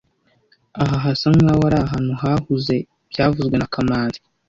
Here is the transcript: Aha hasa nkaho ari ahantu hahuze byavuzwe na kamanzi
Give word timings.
Aha 0.81 0.95
hasa 1.05 1.25
nkaho 1.37 1.61
ari 1.69 1.77
ahantu 1.85 2.13
hahuze 2.21 2.75
byavuzwe 3.11 3.55
na 3.57 3.67
kamanzi 3.73 4.19